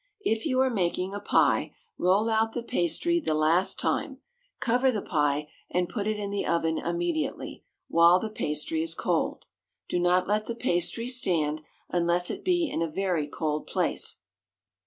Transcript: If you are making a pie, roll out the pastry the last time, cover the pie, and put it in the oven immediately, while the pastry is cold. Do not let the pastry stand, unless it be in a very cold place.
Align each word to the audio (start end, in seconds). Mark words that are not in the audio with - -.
If 0.21 0.47
you 0.47 0.59
are 0.61 0.71
making 0.71 1.13
a 1.13 1.19
pie, 1.19 1.75
roll 1.95 2.27
out 2.27 2.53
the 2.53 2.63
pastry 2.63 3.19
the 3.19 3.35
last 3.35 3.79
time, 3.79 4.17
cover 4.59 4.91
the 4.91 5.03
pie, 5.03 5.49
and 5.69 5.87
put 5.87 6.07
it 6.07 6.17
in 6.17 6.31
the 6.31 6.43
oven 6.43 6.79
immediately, 6.79 7.63
while 7.87 8.17
the 8.17 8.31
pastry 8.31 8.81
is 8.81 8.95
cold. 8.95 9.45
Do 9.87 9.99
not 9.99 10.27
let 10.27 10.47
the 10.47 10.55
pastry 10.55 11.07
stand, 11.07 11.61
unless 11.87 12.31
it 12.31 12.43
be 12.43 12.67
in 12.67 12.81
a 12.81 12.89
very 12.89 13.27
cold 13.27 13.67
place. 13.67 14.17